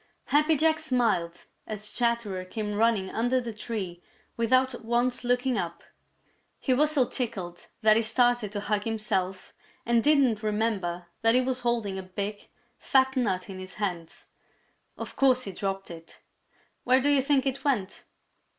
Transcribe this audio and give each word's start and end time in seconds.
Happy 0.29 0.57
Jack 0.57 0.79
smiled 0.79 1.45
as 1.67 1.91
Chatterer 1.91 2.43
came 2.43 2.73
running 2.73 3.11
under 3.11 3.39
the 3.39 3.53
tree 3.53 4.01
without 4.35 4.83
once 4.83 5.23
looking 5.23 5.59
up. 5.59 5.83
He 6.59 6.73
was 6.73 6.89
so 6.89 7.05
tickled 7.05 7.67
that 7.83 7.97
he 7.97 8.01
started 8.01 8.51
to 8.53 8.61
hug 8.61 8.83
himself 8.85 9.53
and 9.85 10.03
didn't 10.03 10.41
remember 10.41 11.05
that 11.21 11.35
he 11.35 11.41
was 11.41 11.59
holding 11.59 11.99
a 11.99 12.01
big, 12.01 12.47
fat 12.79 13.15
nut 13.15 13.47
in 13.47 13.59
his 13.59 13.75
hands. 13.75 14.25
Of 14.97 15.15
course 15.15 15.43
he 15.43 15.51
dropped 15.51 15.91
it. 15.91 16.19
Where 16.83 16.99
do 16.99 17.09
you 17.09 17.21
think 17.21 17.45
it 17.45 17.63
went? 17.63 18.05